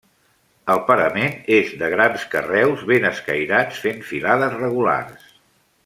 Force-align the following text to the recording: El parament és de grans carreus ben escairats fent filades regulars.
El 0.75 0.79
parament 0.87 1.35
és 1.57 1.69
de 1.83 1.89
grans 1.95 2.25
carreus 2.33 2.83
ben 2.93 3.05
escairats 3.13 3.83
fent 3.87 4.03
filades 4.13 4.57
regulars. 4.65 5.31